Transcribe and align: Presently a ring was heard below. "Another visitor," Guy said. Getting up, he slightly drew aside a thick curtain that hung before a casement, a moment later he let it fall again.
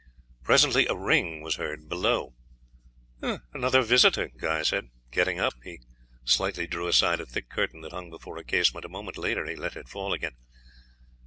Presently 0.41 0.87
a 0.87 0.95
ring 0.95 1.41
was 1.43 1.57
heard 1.57 1.87
below. 1.87 2.33
"Another 3.53 3.83
visitor," 3.83 4.31
Guy 4.35 4.63
said. 4.63 4.89
Getting 5.11 5.39
up, 5.39 5.53
he 5.63 5.79
slightly 6.25 6.65
drew 6.65 6.87
aside 6.87 7.19
a 7.21 7.25
thick 7.27 7.49
curtain 7.51 7.81
that 7.81 7.91
hung 7.91 8.09
before 8.09 8.37
a 8.39 8.43
casement, 8.43 8.83
a 8.83 8.89
moment 8.89 9.19
later 9.19 9.45
he 9.45 9.55
let 9.55 9.75
it 9.75 9.87
fall 9.89 10.11
again. 10.11 10.37